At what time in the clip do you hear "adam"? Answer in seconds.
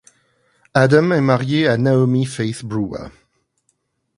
0.73-1.11